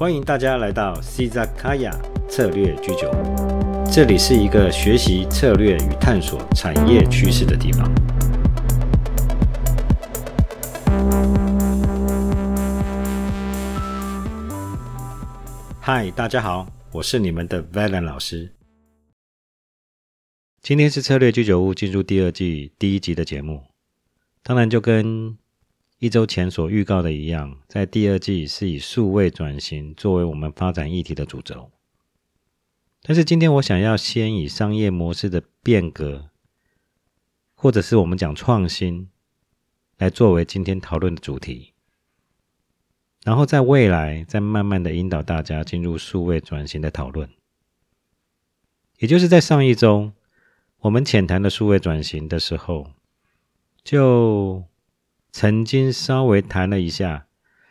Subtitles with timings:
[0.00, 1.92] 欢迎大家来到 c z a k a y a
[2.26, 7.86] 策略居酒屋，这里是一个学习策略与探索产业趋势的地方。
[15.82, 18.54] 嗨，大家好，我是你们的 Valen 老师。
[20.62, 23.64] 今天是策略居酒屋进入第二季第一集的节目，
[24.42, 25.36] 当然就跟
[26.00, 31.70] 一周前所预告的一样，在第二季是以数位转型作为我们发展议题的主轴。
[33.02, 36.30] 但是今天我想要先以商业模式的变革，
[37.54, 39.10] 或者是我们讲创新，
[39.98, 41.74] 来作为今天讨论的主题。
[43.22, 47.28] 然后在未来再慢慢的引导大家进入数位转型的讨论。
[49.00, 50.12] 也就是在上一周，
[50.78, 52.90] 我们浅谈的数位转型的时候，
[53.84, 54.64] 就。
[55.32, 57.26] 曾经稍微谈了一下，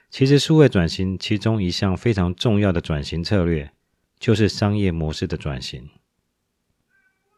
[0.10, 3.72] 其实数位转型其中一项非常重要的转型策略，
[4.18, 5.90] 就是商业模式的转型。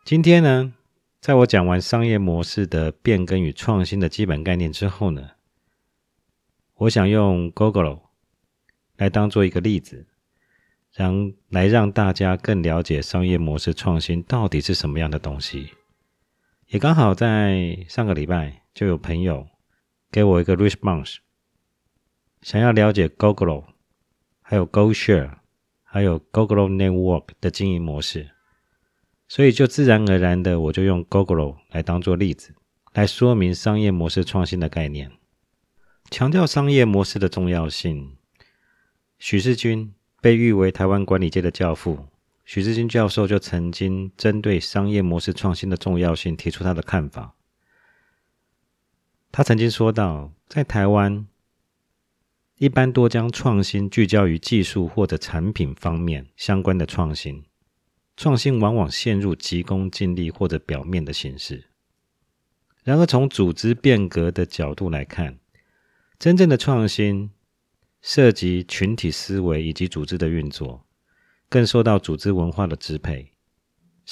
[0.05, 0.73] 今天呢，
[1.19, 5.31] 在我讲完商业模式的变更与创新的基本概念之后呢，
[6.75, 7.99] 我想用 Google
[8.97, 10.07] 来当做一个例子，
[10.93, 15.71] 让来让大家更了解商业模式创新到底是什么样的东西。
[16.67, 19.50] 也刚好在上个礼拜就有朋友。
[20.11, 21.17] 给我一个 response，
[22.41, 23.63] 想要了解 Google，
[24.41, 25.35] 还有 GoShare，
[25.83, 28.31] 还有 Google Network 的经营模式，
[29.29, 32.53] 所以就自然而然的我就用 Google 来当做例子，
[32.91, 35.09] 来说明商业模式创新的概念，
[36.09, 38.17] 强调商业模式的重要性。
[39.17, 42.07] 许世军被誉为台湾管理界的教父，
[42.43, 47.35] 许世军教授就曾经针对商业模式创新的重要性提出他的看法。
[49.31, 51.25] 他曾经说到，在台湾，
[52.57, 57.45] 一般多将创新聚焦于技术或者产品方面相关的创新，
[58.17, 61.69] 创新往往陷入急功近利或者表面的形式。
[62.83, 65.39] 然而，从组织变革的角度来看，
[66.19, 67.31] 真正的创新
[68.01, 70.85] 涉及群体思维以及组织的运作，
[71.47, 73.30] 更受到组织文化的支配。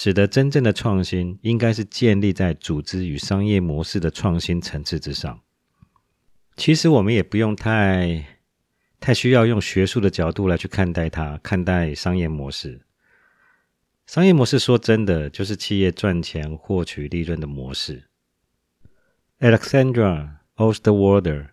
[0.01, 5.41] 使得真正的创新应该是建立在组织与商业模式的创新层次之上。
[6.55, 8.25] 其实我们也不用太
[9.01, 12.85] 太需要用学术的角度来去看待它，看待商业模式。
[14.07, 18.05] 商业模式说真的，就是企业赚钱获取利润的模式。
[19.39, 21.49] Alexandra Osterwalder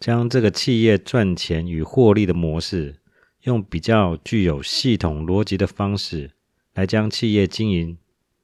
[0.00, 3.02] 将这个企业赚钱与获利的模式，
[3.42, 6.30] 用比较具有系统逻辑的方式。
[6.76, 7.96] 来将企业经营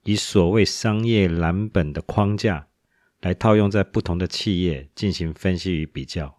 [0.04, 2.66] 以所谓商业蓝本的框架
[3.20, 6.38] 来套用在不同的企业进行分析与比较，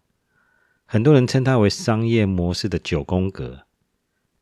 [0.84, 3.66] 很多人称它为商业模式的九宫格。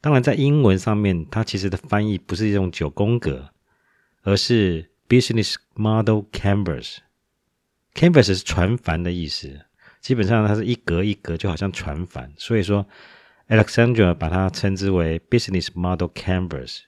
[0.01, 3.51] 当然，在英文上面，它其实的翻译不是一种九宫格，
[4.23, 6.97] 而是 business model canvas。
[7.95, 9.61] canvas 是船帆的意思，
[10.01, 12.33] 基本上它是一格一格，就好像船帆。
[12.39, 12.87] 所以说
[13.49, 16.81] ，Alexandra 把它称之为 business model canvas。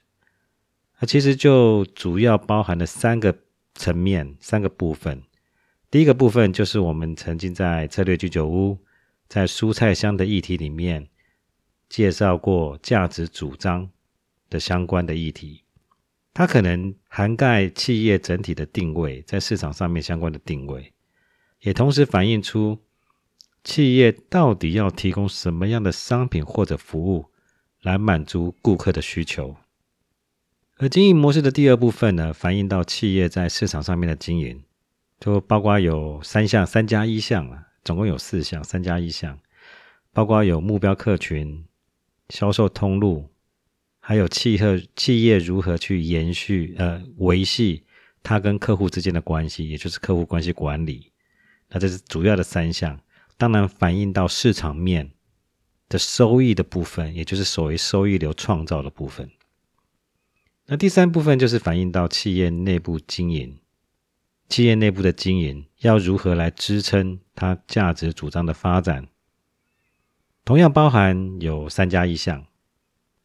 [0.97, 3.37] 它其实就主要包含了三个
[3.73, 5.21] 层面、三个部分。
[5.91, 8.77] 第一个部分就是我们曾经在策略居酒屋、
[9.27, 11.07] 在蔬菜箱的议题里面
[11.89, 13.89] 介绍过价值主张
[14.49, 15.63] 的相关的议题，
[16.33, 20.93] 它可能涵盖企业整体的定位，在市场上面相关的定位，
[21.61, 22.77] 也同时反映出
[23.63, 27.25] 企业到底要提供什么样的商品或者服务
[27.81, 29.55] 来满足顾客的需求。
[30.77, 34.61] 而经营模式的第二部分呢，反映到企业在市场上面的经营，
[35.21, 39.39] 就包括有三项、三加一项啊，总共有四项，三加一项，
[40.11, 41.63] 包括有目标客群、
[42.27, 43.29] 销售通路，
[44.01, 47.85] 还有企和企业如何去延续呃维系
[48.21, 51.09] 它跟客户之间的关系，也就是客户关系管理。
[51.69, 52.99] 那这是主要的三项，
[53.37, 55.09] 当然反映到市场面
[55.87, 59.29] 的收益的部分，也就是所谓收益流创造的部分。
[60.67, 63.59] 那第三部分就是反映到企业内部经营，
[64.49, 69.07] 企业内部的经营要如何来支撑它价值主张的发展，
[70.43, 72.47] 同样包含有三加一项，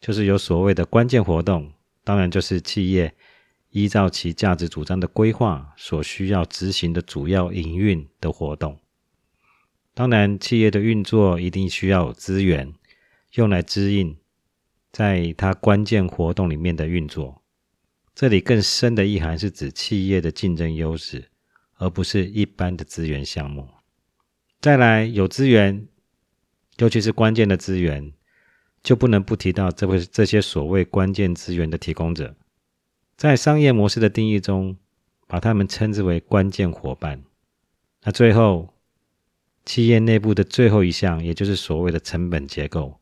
[0.02, 1.72] 就是有所谓的关键活动，
[2.04, 3.14] 当然就是企业
[3.70, 8.78] 依照其价值主张的规划所需要执行的主要营运的活动。
[9.94, 12.74] 当然，企业的运作一定需要有资源
[13.32, 14.19] 用来支应。
[14.92, 17.42] 在它关键活动里面的运作，
[18.14, 21.30] 这里更深的意涵是指企业的竞争优势，
[21.76, 23.68] 而不是一般的资源项目。
[24.60, 25.88] 再来，有资源，
[26.78, 28.12] 尤其是关键的资源，
[28.82, 32.36] 就不能不提到这位这些所谓关键资源的提供者，
[33.16, 34.76] 在商业模式的定义中，
[35.26, 37.22] 把他们称之为关键伙伴。
[38.02, 38.74] 那最后，
[39.64, 42.99] 企业内部的最后一项，也就是所谓的成本结构，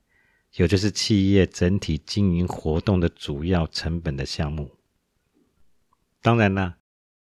[0.59, 4.73] 也就是企业整体经营活动的主要成本的项目。
[6.21, 6.79] 当然啦，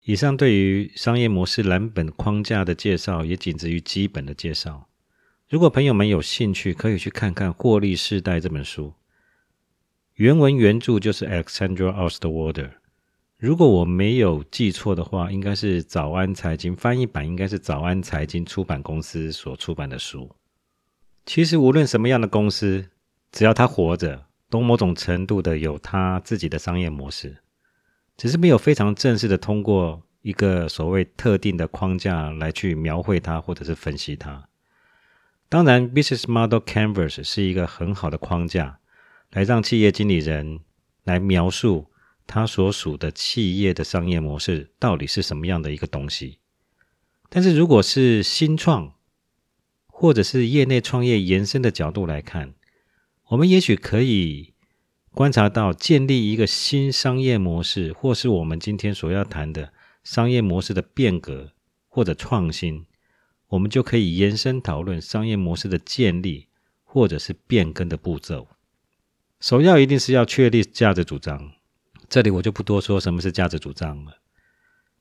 [0.06, 4.90] 以上对于商业模式蓝本框架的介绍，也仅止于基本的介绍。
[5.48, 8.96] 如果朋友们有兴趣，可以去看看《获利世代》这本书。
[10.16, 12.72] 原文原著就是 Alexandra Osterwalder。
[13.38, 20.36] 如果我没有记错的话，应该是早安财经翻译版，应该是早安财经出版公司所出版的书。
[21.24, 22.90] 其实无论什么样的公司，
[23.32, 27.38] 只要他活着，都某种程度的有他自己的商业模式，
[28.18, 34.48] 只是没有非常正式的通过一个所谓特定的框架来去描绘它，或者是分析它。
[35.50, 38.80] 当然，Business Model Canvas 是一个很好的框架，
[39.32, 40.60] 来让企业经理人
[41.04, 41.88] 来描述
[42.28, 46.40] 他所属的企业的商业模式到底是什么样的一个东西。
[47.30, 48.94] 但是，如果是新创
[49.88, 52.54] 或者是业内创业延伸的角度来看，
[53.32, 54.54] 我们也许可以
[55.14, 59.72] 观察到建立一个新商业模式，或是我们今天所要谈的
[60.04, 61.54] 商业模式的变革
[61.88, 62.86] 或者创新。
[63.48, 66.48] 我们就可以延伸讨论商业模式的建立
[66.84, 68.50] 或者是变更的步骤。
[69.40, 71.52] 首要一定是要确立价值主张，
[72.10, 74.18] 这里我就不多说什么是价值主张了。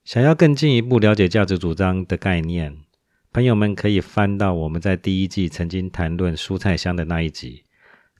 [0.04, 2.78] 想要更进一步了解价值主张的概念，
[3.32, 7.64] 朋友们可以翻到我们在第一季曾经谈论蔬菜箱的那一集，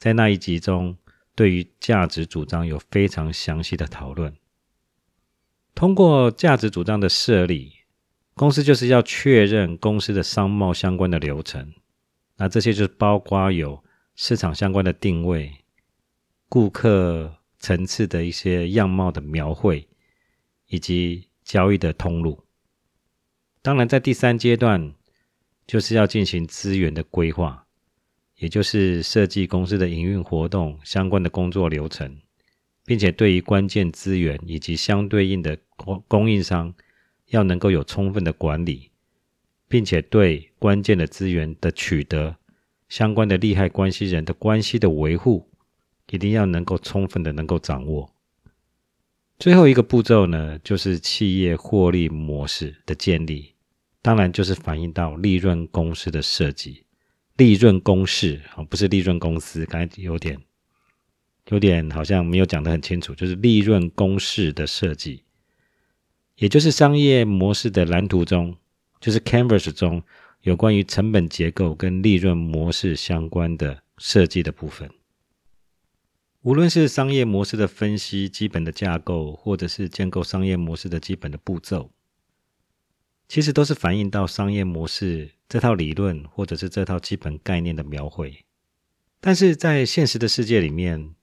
[0.01, 0.97] 在那一集中，
[1.37, 4.35] 对于价值主张有非常详细的讨论。
[5.77, 7.75] 通过价值主张的设立。
[8.35, 11.75] 公司就是要确认公司的商贸相关的流程，
[12.37, 15.53] 那这些就是包括有市场相关的定位、
[16.49, 19.87] 顾客层次的一些样貌的描绘，
[20.69, 22.43] 以及交易的通路。
[23.61, 24.95] 当然，在第三阶段
[25.67, 27.67] 就是要进行资源的规划，
[28.41, 32.19] 也就是设计公司的营运活动相关的工作流程，
[32.85, 36.75] 并且对于关键资源以及相对应的供供应商。
[37.33, 38.91] 要能够有充分的管理，
[39.69, 42.35] 并且对关键的资源的取得、
[42.89, 45.49] 相关的利害关系人的关系的维护，
[46.11, 48.13] 一定要能够充分的能够掌握。
[49.39, 53.55] 最后一个步骤呢，就是企业获利模式的建立，
[54.03, 56.83] 当然就是反映到利润公司的设计。
[57.37, 60.39] 利润公式啊，不是利润公司，刚才有点
[61.49, 65.23] 有点好像没有讲得很清楚，就是利润公式的设计。
[66.37, 68.57] 也就是商业模式的蓝图中，
[69.01, 70.03] 就是 Canvas 中
[70.43, 74.91] 有关于成本结构跟利润模式相关的设计的部分。
[76.43, 81.91] 无论是商业模式的分析基本的架构，或者是建构商业模式的基本的步骤，
[83.31, 88.45] 其实都是反映到商业模式这套理论或者是这套基本概念的描绘。
[89.21, 91.15] 但是在现实的世界里面，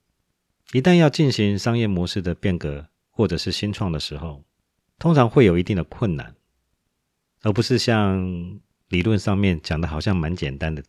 [0.72, 4.42] 一旦要进行商业模式的变革或者是新创的时候，
[4.98, 6.34] 通常会有一定的困难，
[7.42, 8.58] 而不是像
[8.88, 10.82] 理论上面讲的，好像蛮简单的。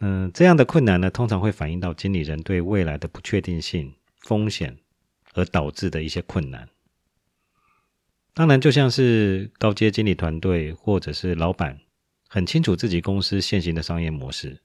[0.00, 4.76] 嗯，这样的困难呢，通常会反映到经理人对未来的不确定性、风险
[5.32, 6.68] 而导致的一些困难。
[8.34, 11.80] 当然，就像是高阶经理团队或者是老板
[12.28, 14.62] 很清楚自己公司现行的商业模式，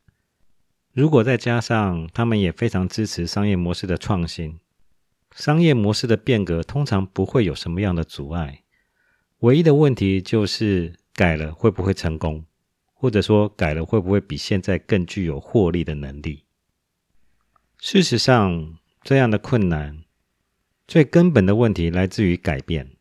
[0.93, 4.57] 如果再加上他们也非常支持商业模式的创新，
[5.36, 8.63] 商业模式的变革通常不会有什么样的阻碍。
[9.39, 12.45] 唯一的问题就是改了会不会成功，
[12.93, 16.45] 或者说改了会不会比现在更具有获利的能力？
[17.79, 20.03] 事实上，这样的困难
[20.88, 22.97] 最根本的问题来自于改变。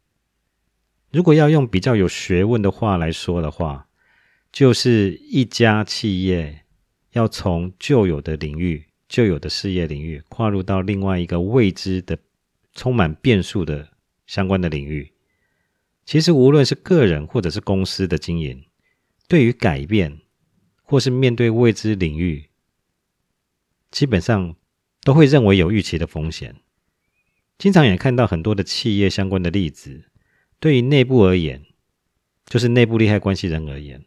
[1.12, 3.88] 如果要用比较有学问的话来说的话，
[4.52, 6.64] 就是一家企业
[7.12, 12.18] 要从旧有的领域、旧有的事业领域跨入到另外一个未知的、
[12.74, 13.88] 充满变数的
[14.26, 15.12] 相关的领域。
[16.04, 18.64] 其实，无论是个人或者是公司的经营，
[19.26, 20.20] 对于改变
[20.82, 22.50] 或是面对未知领域，
[23.90, 24.54] 基本上
[25.02, 26.56] 都会认为有预期的风险。
[27.58, 30.04] 经常也看到很多的企业相关的例子。
[30.60, 31.64] 对于内部而言，
[32.46, 34.04] 就是内部利害关系人而言，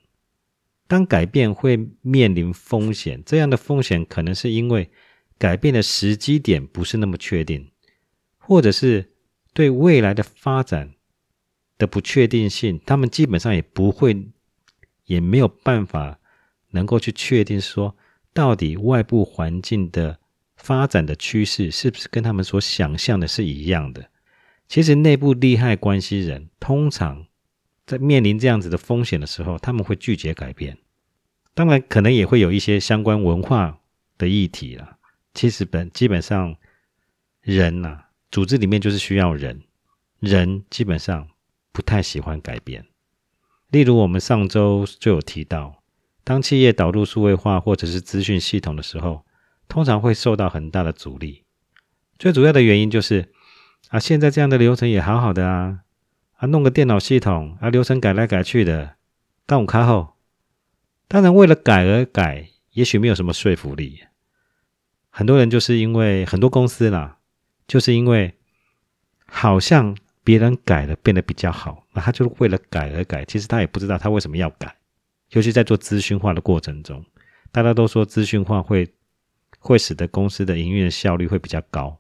[0.88, 4.90] 当改变会面临风险，这样的风险可能是因为
[5.38, 7.72] 改变的时机点不是那么确定，
[8.38, 9.12] 或者是
[9.54, 10.94] 对未来的发展。
[11.78, 14.28] 的不确定性，他们基本上也不会，
[15.06, 16.20] 也没有办法
[16.72, 17.96] 能够去确定说，
[18.34, 20.20] 到底外部环境的
[20.58, 24.10] 发展的趋势是不是跟他们所想象的是一样的？
[24.70, 27.26] 其实内部利害关系人通常
[27.88, 30.78] 在面临这样子的风险的时候，他们会拒绝改变。
[31.56, 33.80] 当然，可能也会有一些相关文化
[34.20, 34.98] 的议题啦。
[35.34, 36.56] 其实本基本上
[37.42, 39.64] 人呐，组织里面就是需要人，
[40.20, 41.28] 人基本上
[41.72, 42.86] 不太喜欢改变。
[43.72, 45.82] 例如，我们上周就有提到，
[46.24, 49.26] 当企业导入数位化或者是资讯系统的时候，
[49.68, 51.44] 通常会受到很大的阻力。
[52.20, 53.32] 最主要的原因就是
[53.88, 55.80] 啊，现在这样的流程也好好的啊，
[56.36, 58.98] 啊，弄个电脑系统啊，流程改来改去的，
[59.48, 60.16] 干我卡后。
[61.08, 64.04] 当然，为了改而改，也许没有什么说服力。
[65.10, 67.18] 很多人就是因为很多公司啦，
[67.68, 68.36] 就是因为
[69.26, 73.26] 好像别人改了变得比较好，那他就是为了改而改。
[73.26, 74.76] 其实他也不知道他为什么要改。
[75.32, 77.04] 尤其在做资讯化的过程中，
[77.52, 78.88] 大家都说资讯化会
[79.58, 81.99] 会使得公司的营运的效率会比较高。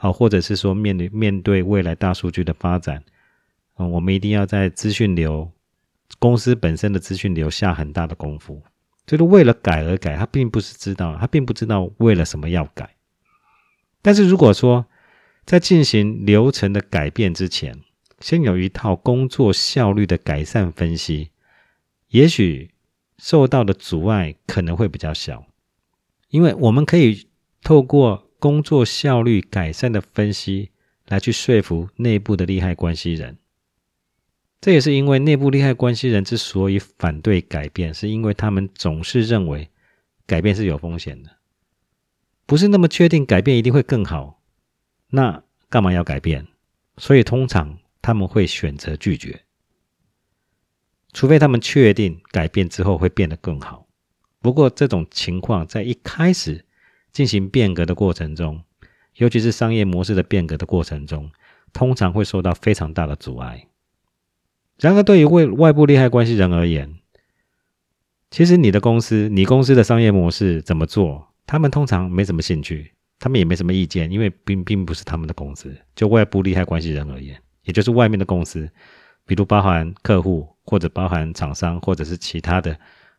[0.00, 3.02] 好，或者是说面对面对未来大数据的发展，
[3.78, 5.50] 嗯，我们一定要在资讯流
[6.20, 8.62] 公司本身的资讯流下很大的功夫。
[9.06, 12.94] 就是为了改而改，他并不是知道，他并不知道为了什么要改。
[14.00, 14.86] 但是如果说
[15.44, 17.74] 在进行流程的改变之前，
[18.20, 21.30] 先有一套工作效率的改善分析，
[22.08, 22.70] 也许
[23.16, 25.46] 受到的阻碍可能会比较小，
[26.28, 27.28] 因为我们可以
[27.62, 30.70] 透过工作效率改善的分析
[31.06, 33.38] 来去说服内部的利害关系人。
[34.60, 39.68] 这也是因为内部利害关系人之所以反对改变，是因为他们总是认为
[40.26, 41.30] 改变是有风险的，
[42.44, 44.42] 不是那么确定改变一定会更好。
[45.10, 46.46] 那干嘛要改变？
[46.96, 49.44] 所以通常他们会选择拒绝，
[51.12, 53.86] 除非他们确定改变之后会变得更好。
[54.40, 56.64] 不过这种情况在一开始
[57.18, 58.62] 进行变革的过程中，
[59.16, 61.28] 尤其是商业模式的变革的过程中，
[61.72, 63.66] 通常会受到非常大的阻碍。
[64.78, 66.94] 然而，对于外外部利害关系人而言，
[68.30, 75.76] 其实你的公司、你公司的商业模式怎么做，他们通常没什么兴趣，他们也没什么意见，因为并并不是他们的公司。
[75.96, 78.70] 就外部利害关系人而言，也就是外面的公司，
[79.26, 82.78] 比如包含客户，或者包含厂商，或者是其他的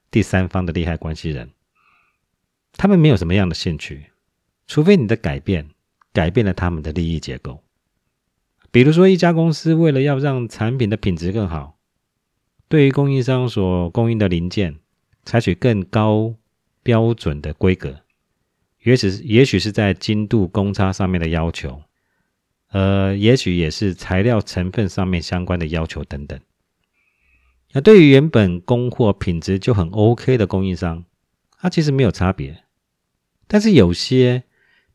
[0.09, 1.49] 第三方的利害关系人，
[2.73, 4.07] 他们没有什么样的兴趣，
[4.67, 5.69] 除非你的改变
[6.13, 7.63] 改变了他们的利益结构。
[8.71, 11.79] 比如说，一家公司为了要让产品的品质更好，
[12.67, 14.77] 对于供应商所供应的零件，
[15.23, 16.35] 采取更高
[16.83, 18.01] 标准的规格，
[18.83, 21.81] 也许也许是在精度、公差上面的要求，
[22.69, 26.39] 呃，也许也是材料成分上面相关的要求等等。
[27.71, 31.05] 那对于原本供货品质就很 OK 的供应商，
[31.59, 32.63] 它其实没有差别，
[33.47, 34.43] 但是有些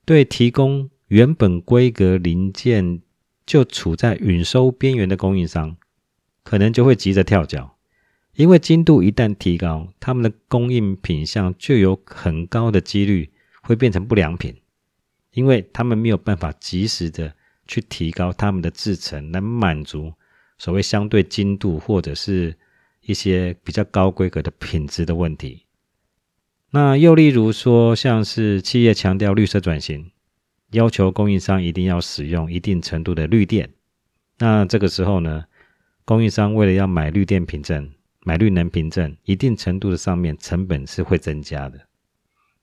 [0.04, 3.02] 对提供原本规格零件。
[3.46, 5.76] 就处在允收边缘的供应商，
[6.42, 7.76] 可能就会急着跳脚，
[8.36, 13.30] 因为精度一旦提高，他们的供应品相就有很高的几率
[13.60, 14.56] 会变成不良品，
[15.32, 17.34] 因为他们没有办法及时的
[17.66, 20.14] 去提高他们的制程，来满足
[20.56, 22.56] 所谓相对精度或者是
[23.02, 25.63] 一些比较高规格的品质的问题。
[26.74, 30.10] 那又例如说，像是企业强调绿色转型。
[30.72, 33.72] 要求供应商一定要使用一定程度的绿电，
[34.38, 35.44] 那这个时候呢，
[36.04, 37.92] 供应商为了要买绿电凭证、
[38.24, 41.78] 买绿能凭证，一定程度的上面成本是会增加的。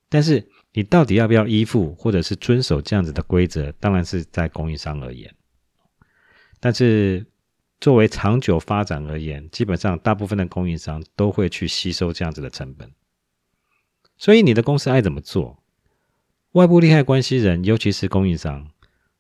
[0.09, 5.33] 但是你到底要不要依附或者是遵守这样子的规则，当然是在供应商而言。
[6.59, 7.25] 但是
[7.79, 12.91] 作为长久发展而言，基本上大部分的供应商都会去吸收这样子的成本。
[14.21, 15.63] 所以你的公司爱怎么做？
[16.51, 18.69] 外部利害关系人，尤其是供应商，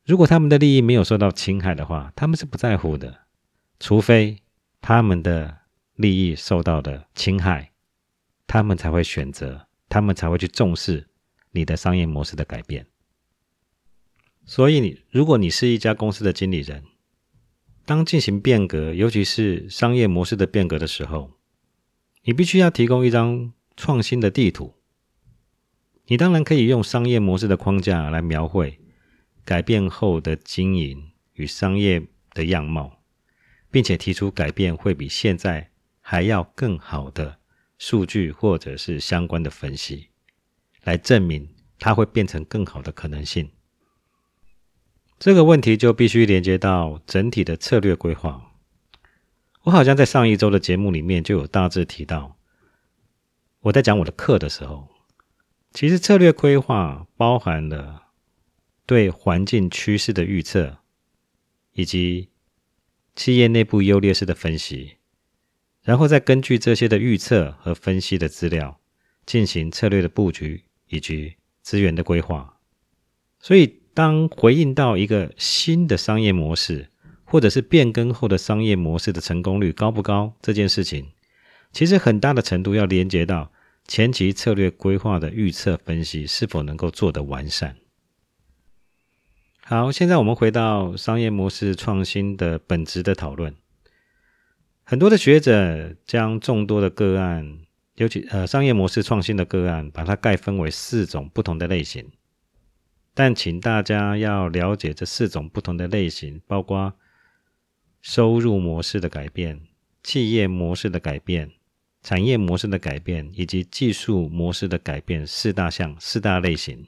[0.05, 3.21] 如果他们的利益没有受到侵害的话，他们是不在乎的。
[3.79, 4.37] 除非
[4.79, 5.61] 他们的
[5.95, 7.71] 利益受到的侵害，
[8.45, 11.07] 他们才会选择，他们才会去重视
[11.49, 12.85] 你的商业模式的改变。
[14.45, 16.83] 所以，你如果你是一家公司的经理人，
[17.87, 21.31] 当进行变革，尤其是商业模式的变革的时候，
[22.21, 24.75] 你必须要提供一张创新的地图。
[26.11, 28.77] 你当然可以用商业模式的框架来描绘
[29.45, 32.99] 改变后的经营与商业的样貌，
[33.71, 37.37] 并且提出改变会比现在还要更好的
[37.77, 40.09] 数据或者是相关的分析，
[40.83, 41.47] 来证明
[41.79, 43.49] 它会变成更好的可能性。
[45.17, 48.51] 这个问题就必须连接到整体的策略规划。
[49.61, 52.35] 我好像在上一周的节目里面就有大致提到，
[53.61, 54.89] 我在讲我的课的时候。
[55.73, 58.09] 其实策略规划包含了
[58.85, 60.79] 对环境趋势的预测，
[61.73, 62.29] 以及
[63.15, 64.97] 企业内部优劣势的分析，
[65.81, 68.81] 然后再根据这些的预测和分析的资料，
[69.25, 72.57] 进行策略的布局以及资源的规划。
[73.39, 76.89] 所以，当回应到一个新的商业模式，
[77.23, 81.11] 或者是变更后的商业模式的成功率高不高这件事情，
[81.71, 83.53] 其实很大的程度要连接到。
[83.91, 87.75] 前期策略规划的预测分析是否能够做得完善？
[89.59, 93.53] 好，现在我们回到商业模式创新的本质的讨论。
[94.85, 97.59] 很多的学者将众多的个案，
[97.95, 102.09] 尤其呃商业模式创新的个案，把它概分为四种不同的类型。
[103.13, 106.93] 但请大家要了解这四种不同的类型，包括
[108.01, 109.59] 收入模式的改变、
[110.01, 111.51] 企业模式的改变。
[112.03, 116.87] 产业模式的改变以及技术模式的改变四大项、四大类型，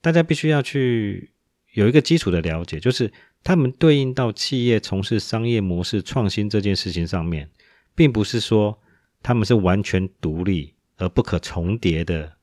[0.00, 1.32] 大家必须要去
[1.72, 3.12] 有一个基础的了解，就是
[3.42, 7.50] 他们对应到企业从事商业模式创新这件事情上面，
[7.94, 8.78] 并不是说
[9.22, 12.34] 他们是完全独立而不可重叠的。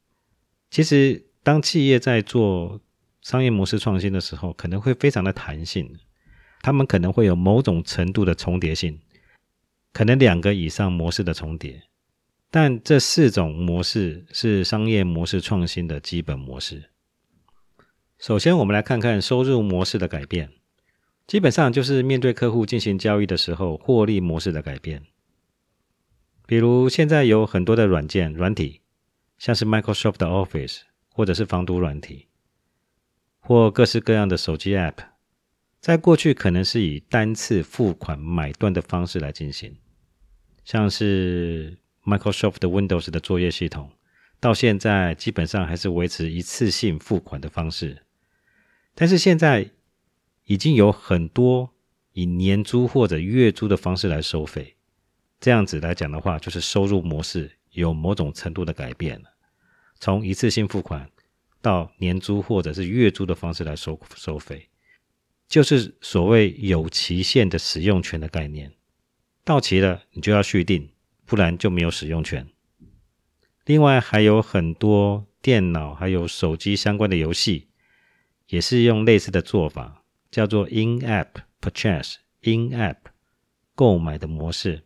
[0.70, 2.82] 其实，当企业在做
[3.22, 5.98] 商业模式创新的时候，可能会非常的弹性，
[6.62, 9.00] 他们可能会有某种程度的重叠性，
[9.94, 11.82] 可能两个以上模式的重叠。
[12.56, 16.92] 但这四种模式是商业模式创新的基本模式。
[18.20, 20.52] 首先，我们来看看收入模式的改变，
[21.26, 25.02] 基本上就是面对客户进行交易的时候，获利模式的改变。
[26.46, 28.82] 比如，现在有很多的软件软体，
[29.40, 32.28] 像是 Microsoft Office，或者是防毒软体，
[33.40, 34.98] 或各式各样的手机 App，
[35.80, 39.76] 在过去可能是以单次付款买断的方式来进行，
[40.64, 41.80] 像是。
[42.04, 43.92] Microsoft Windows 的作业系统
[44.40, 48.04] 到现在基本上还是维持一次性付款的方式，
[48.94, 49.72] 但是现在
[50.46, 51.74] 已经有很多
[52.12, 54.76] 以年租或者月租的方式来收费。
[55.40, 59.30] 这样子来讲的话，就是收入模式有某种程度的改变了，
[60.00, 61.10] 从一次性付款
[61.62, 64.70] 到年租或者是月租的方式来收收费，
[65.48, 68.72] 就是所谓有期限的使用权的概念，
[69.44, 70.93] 到期了你就要续订。
[71.26, 72.48] 不然就没有使用权。
[73.66, 77.68] 另外还有很多电脑还有手机相关的游戏，
[78.48, 81.30] 也是用类似的做法，叫做 In-App
[81.62, 82.98] Purchase（In-App
[83.76, 84.84] 购买的模式）。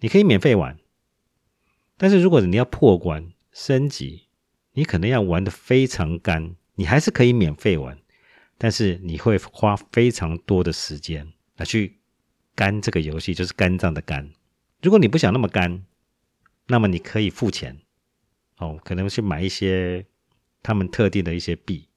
[0.00, 0.78] 你可以免费玩，
[1.96, 4.28] 但是如果你要破关升级，
[4.74, 6.54] 你可能要玩的非常干。
[6.76, 7.98] 你还是可以免费玩，
[8.56, 11.98] 但是你会花非常多的时间来去
[12.54, 14.30] 肝这个游戏，就是肝脏的肝。
[14.80, 15.84] 如果你不想那么干，
[16.68, 17.80] 那么你可以付钱，
[18.58, 20.06] 哦，可能去买一些
[20.62, 21.88] 他们特定的一些币，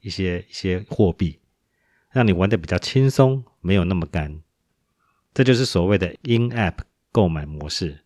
[0.00, 1.38] 一些一些货币，
[2.10, 4.42] 让你玩的比较轻松，没有那么干。
[5.32, 6.78] 这就是所谓的 in-app
[7.10, 8.04] 购买模式。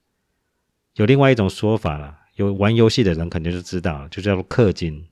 [0.95, 5.09] 有另外一种说法了，有玩游戏的人肯定就知道，就叫做氪金。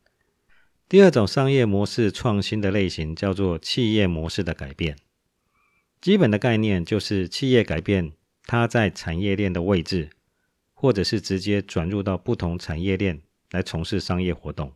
[0.88, 4.96] 第二种商业模式创新的类型叫做企业模式的改变。
[6.00, 8.12] 基本的概念就是企业改变。
[8.48, 10.08] 它在产业链的位置，
[10.72, 14.72] 或者是直接转入到不同产业链来从事商业活动。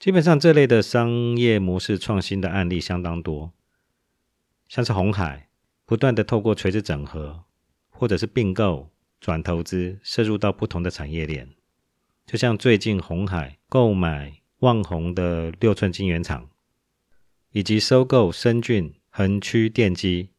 [0.00, 3.52] 基本上这类的商业模式创新的案例相当多，
[4.68, 5.48] 像是红海
[5.86, 7.44] 不断的透过垂直整合，
[7.88, 11.48] 或者是并购、转投资，涉入到不同的产业链。
[12.26, 16.50] 就像最近红海购买旺宏的六寸晶圆厂，
[17.52, 20.30] 以及收购深圳横区电机。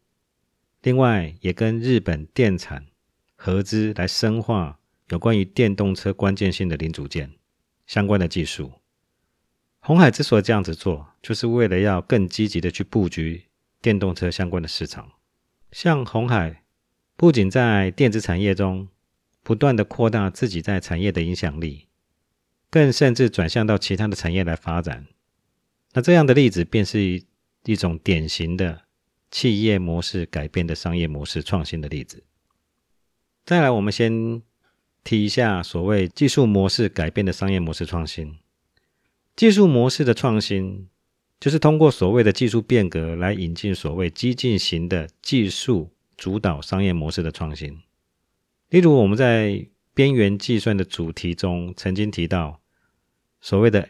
[0.84, 2.88] 另外，也跟日本电产
[3.36, 7.32] 合资来深化有关于电动车关键性的零组件
[7.86, 8.72] 相关的技术。
[9.80, 13.46] 红海之所以这样子做，就是为了要更积极的去布局
[13.82, 15.12] 电动车相关的市场。
[15.72, 16.64] 像红海
[17.16, 18.88] 不仅在电子产业中
[19.44, 21.88] 不断的扩大自己在产业的影响力，
[22.70, 25.06] 更甚至转向到其他的产业来发展。
[25.94, 27.26] 那这样的例子，便是一
[27.66, 28.86] 一种典型的。
[29.32, 32.24] 企业模式改变的商业模式创新的例子。
[33.46, 34.42] 再来，我们先
[35.04, 38.38] 提一下所谓技术模式改变的商业模式创新。
[39.36, 40.88] 技术模式的创新，
[41.40, 47.80] 就是通过所谓的技术变革来引进所谓激进型的技术主导商业模式的创新。
[48.70, 52.62] 例如，我们在边缘计算的主题中曾经提到
[53.40, 53.90] 所谓的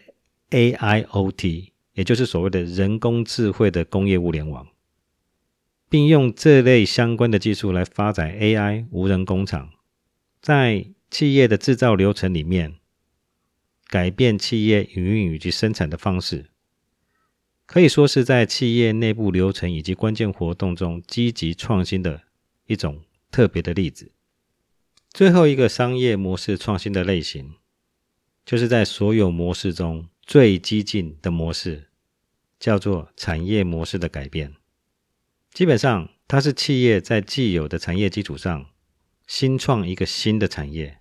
[0.51, 4.67] AIoT，也就是所谓的人工智慧的工业物联网。
[5.91, 9.73] 并用这类相关的技术来发展 AI 无人工厂，
[10.41, 12.77] 在企业的制造流程里面，
[13.87, 16.49] 改变企业营运以及生产的方式，
[17.65, 22.21] 可以说是在企业内部流程以及关键活动中积极创新的
[22.67, 24.13] 一种特别的例子。
[25.09, 27.55] 最后一个商业模式创新的类型，
[28.45, 31.89] 就是在所有模式中最激进的模式，
[32.57, 34.53] 叫做产业模式的改变。
[35.53, 38.67] 基本上，它是企业在既有的产业基础上，
[39.27, 40.97] 新创一个新的产业。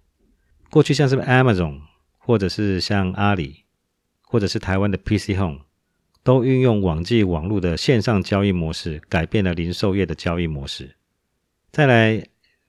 [0.70, 1.80] 过去像是 Amazon，
[2.18, 3.64] 或者是像阿里，
[4.22, 5.60] 或者是台湾的 PC Home，
[6.22, 10.96] 都运用网际网络的线上交易模式，改变了零售业的交易模式。
[11.70, 12.26] 再来。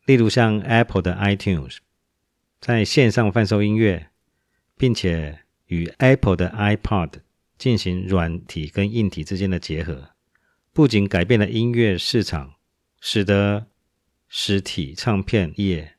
[0.08, 1.78] 例如像 Apple 的 iTunes，
[2.60, 4.08] 在线上贩售音乐，
[4.76, 7.12] 并且与 Apple 的 iPod
[7.56, 10.10] 进行软体跟硬体之间的结合，
[10.73, 12.55] 不仅改变了音乐市场，
[13.01, 13.67] 使得
[14.29, 15.95] 实体唱片业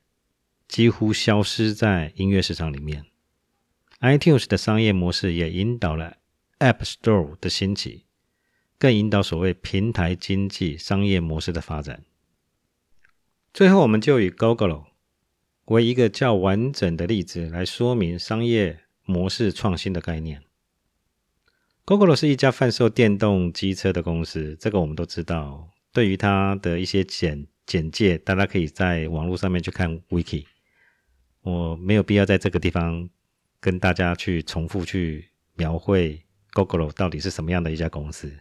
[0.67, 3.05] 几乎消失在音乐市场里面。
[4.01, 6.17] iTunes 的商业模式也引导了
[6.59, 8.07] App Store 的兴起，
[8.79, 12.05] 更引导所谓平台经济商业模式的发展。
[13.53, 14.87] 最后，我们就以 Google
[15.67, 20.43] 为一个较完整的例子来说明商业模式创新的概念。
[21.85, 25.69] Google 是一家贩售电动机车的公司，这个我们都知道。
[25.93, 30.45] 对于它的一些简简介，大家可以在网络上面去看 Wiki。
[31.43, 33.09] 我没有必要在这个地方
[33.61, 38.33] 跟大家去重复去描绘 Google 到底是什么样的一家公司。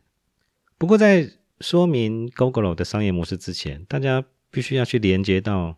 [0.78, 4.24] 不过，在说明 Google 的商业模式之前，大家。
[4.54, 5.78] 必须要去连接到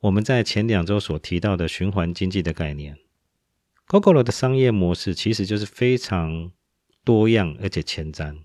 [0.00, 2.96] 我们在前两周所提到的循环经济的概念。
[3.88, 6.50] Gogol 的商业模式其实就是非常
[7.04, 8.38] 多样而且前瞻，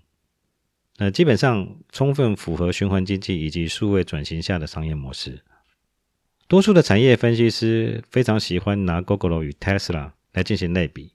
[0.98, 5.42] 呃，基本上充分符合循环经济以及数位转型下的商业模式。
[6.46, 11.12] 多数的产业分析师非常喜欢拿 gogol 与 Tesla 来进行类比，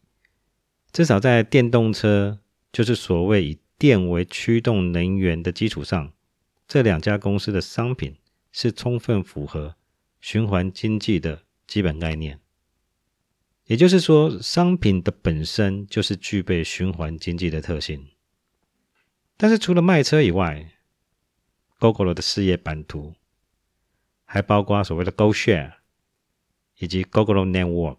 [0.91, 2.39] 至少在电动车，
[2.71, 6.11] 就是所谓以电为驱动能源的基础上。
[6.67, 8.17] 这两家公司的商品
[8.51, 9.75] 是充分符合
[10.19, 12.39] 循环经济的基本概念，
[13.67, 18.07] 也就是说，商品的本身就是具备循环经济的特性。
[19.35, 20.71] 但是，除了卖车以外
[21.77, 23.13] ，Google 的事业版图
[24.25, 25.73] 还包括所谓的 GoShare
[26.77, 27.97] 以及 Google Network。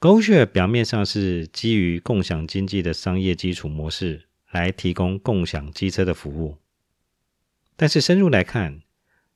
[0.00, 6.56] GoShare 表面上是基于共享经济的商业基础模式来提供共享机车的服务。
[7.76, 8.82] 但是深入来看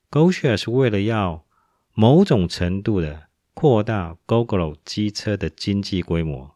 [0.09, 1.45] ，GoShare 是为了要
[1.93, 3.26] 某种程度的
[3.59, 6.55] 扩大 Google 机车的经济规模，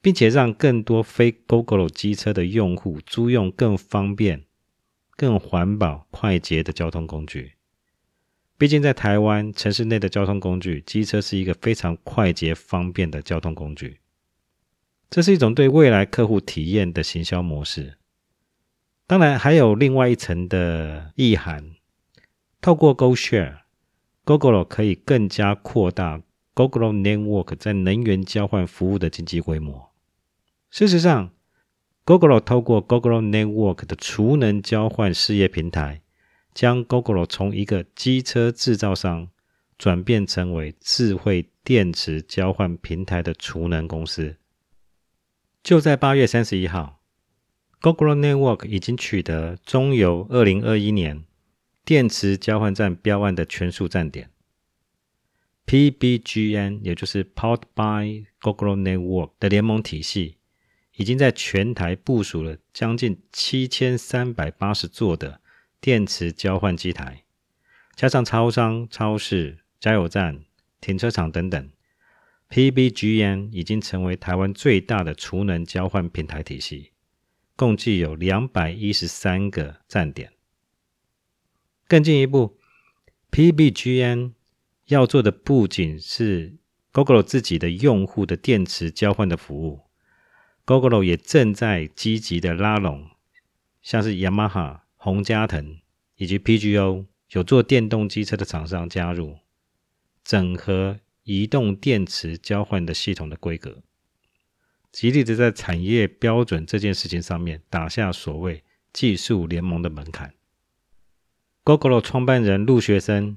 [0.00, 4.46] 并且让更多非 Google 机车的用户租用更方便、
[5.14, 7.56] 更环保、快捷的交通工具。
[8.56, 13.98] 毕竟在台湾城市内的交通工具，机车是一个非常快捷方便的交通工具。
[15.10, 17.98] 这是一种对未来客户体验的行销模式。
[19.06, 21.72] 当然，还有另外一层的意涵。
[22.62, 26.22] 透过 GoShare，Google 可以更加扩大
[26.58, 29.92] Google Network 在能源交换服务的经济规模。
[30.70, 31.30] 事实上
[32.04, 36.02] ，Google 透过 Google Network 的储能交换事业平台，
[36.52, 39.28] 将 Google 从一个机车制造商
[39.78, 44.34] 转变成为智慧电池交换平台的储能公司。
[45.62, 47.00] 就在八月三十一号。
[47.80, 51.22] Google Network 已经取得中油二零二一年
[51.84, 54.30] 电池交换站标案的全数站点
[55.68, 60.38] ，PBGN 也就是 Powered by Google Network 的联盟体系，
[60.96, 65.42] 已经在全台部署了将近七千三百八十座的
[65.80, 67.24] 电池交换机台，
[67.94, 70.44] 加上超商、超市、加油站、
[70.80, 71.70] 停车场等等
[72.48, 76.92] ，PBGN 已经成为台湾最大的储能交换平台体系。
[77.54, 80.32] 共计有两百一十三个站点。
[81.88, 82.56] 更进一步
[83.32, 84.32] ，PBGN
[84.88, 86.56] 要做的不仅是
[86.92, 89.82] Google 自己的用户的电池交换的服务
[90.64, 93.10] ，Google 也正在积极的拉拢，
[93.82, 95.78] 像是雅马哈、洪家腾
[96.16, 99.38] 以及 PGO 有做电动机车的厂商加入，
[100.24, 103.82] 整合移动电池交换的系统的规格。
[104.90, 110.32] 极力的在产业标准这件事情上面打下所谓技术联盟的门槛。
[111.62, 113.36] Google 创办人陆学生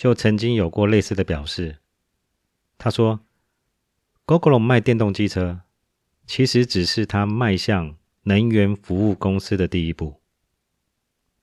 [0.00, 1.76] 就曾经有过类似的表示，
[2.78, 3.20] 他说
[4.24, 5.60] ：“Google 卖电动机车，
[6.26, 10.22] 其实只是他迈向能源服务公司的第一步。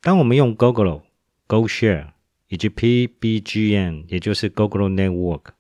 [0.02, 1.04] 当我们用 Google、
[1.48, 2.14] GoShare
[2.48, 5.52] 以及 PBGN，也就是 Google Network。”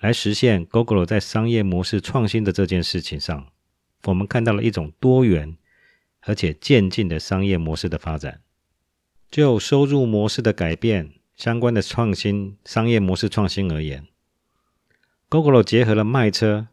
[0.00, 3.48] 来实现 Google 在商业模式创新的这件事情上，
[4.04, 5.58] 我们看到了一种多元
[6.22, 8.40] 而且渐进的商业模式的发展。
[9.30, 14.08] 就收入模式的改变相关的创新商业模式创新而言
[15.28, 16.66] ，Google 结合了卖车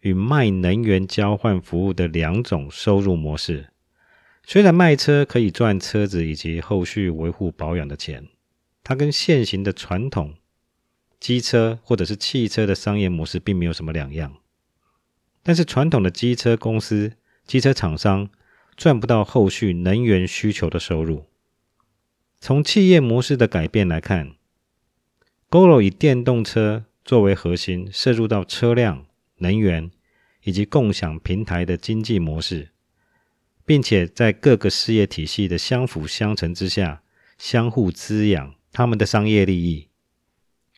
[0.00, 3.68] 与卖能源交换服务的两种收入模式。
[4.42, 8.26] 虽然卖车可以赚车子以及后续维护保养的钱，
[8.82, 10.34] 它跟现行的传统。
[11.20, 14.34] 机车或者是汽车的商业模式并没有什么两样，
[15.44, 17.12] 但是传统的机车公司、
[17.46, 18.28] 机车厂商
[18.76, 21.27] 赚不到后续能源需求的收入。
[22.40, 24.36] 从企业模式的改变来看
[25.50, 29.06] ，GoGo 以电动车作为核心，涉入到车辆、
[29.38, 29.90] 能源
[30.44, 32.70] 以及共享平台的经济模式，
[33.66, 37.02] 并且在各个事业体系的相辅相成之下，
[37.36, 39.88] 相互滋养他们的商业利益。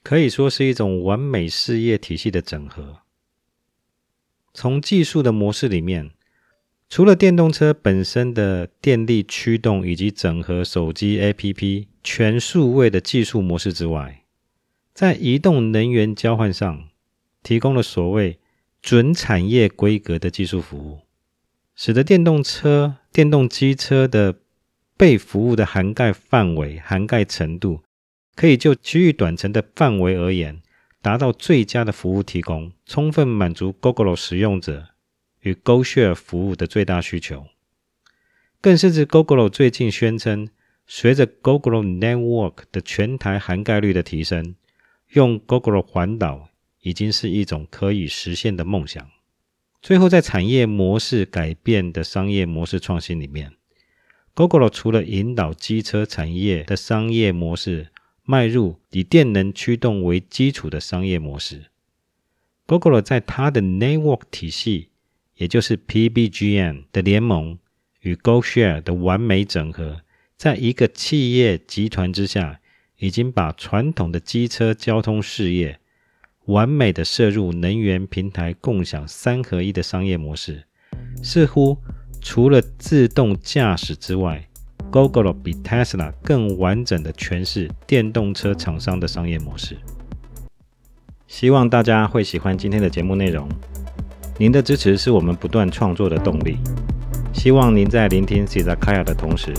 [0.02, 3.00] 可以说是一种完美事业体系的整合。
[4.54, 6.12] 从技术的模式里面，
[6.90, 14.24] 除了电动车本身的电力驱动以及整合手机 APP 全数位的技术模式之外，
[14.92, 16.88] 在移动能源交换上，
[17.44, 18.40] 提供了所谓
[18.82, 21.02] 准产业规格的技术服务，
[21.76, 24.34] 使得电动车、电动机车的
[24.96, 27.84] 被服务的涵盖范围、涵盖程度。
[28.34, 30.60] 可以就区域短程的范围而言，
[31.00, 34.88] 达到最佳的服务提供，充分满足 Google 使用者
[35.40, 37.46] 与 GoShare 服务的最大需求。
[38.60, 40.48] 更甚至，Google 最近宣称，
[40.86, 44.54] 随着 Google Network 的全台涵盖率的提升，
[45.10, 46.50] 用 Google 环岛
[46.82, 49.10] 已经是一种可以实现的梦想。
[49.80, 53.54] 最后，在产业模式改变的商业模式创新里面
[54.34, 57.88] ，Google 除了引导机车产业的商业模式，
[58.22, 61.70] 迈入以电能驱动为基础的商业模式
[62.66, 64.89] ，Google 在它的 Network 体系，
[65.40, 67.58] 也就是 PBGN 的联盟
[68.02, 70.02] 与 GoShare 的完美整合，
[70.36, 72.60] 在一个企业集团之下，
[72.98, 75.80] 已经把传统的机车交通事业
[76.44, 80.64] 完美的摄入能源平台共享三合一的商业模式，
[81.22, 81.78] 似乎
[82.20, 84.46] 除了自动驾驶之外。
[84.90, 89.78] Google 比 Tesla 更完整的诠释电动车厂商的商业模式。
[91.28, 93.48] 希望大家会喜欢今天的节目内容。
[94.40, 96.56] 您的支持是我们不断创作的动力。
[97.34, 99.52] 希望您在聆听 c i z a k a y a 的同时，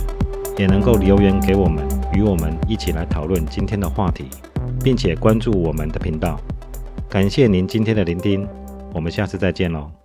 [0.58, 4.26] 也能够留言给我们，与我们一起来讨论今天的话题，
[4.84, 6.42] 并且关注我们的频道。
[7.08, 8.48] 感谢您今天的聆听，
[8.92, 10.01] 我们下次再见喽。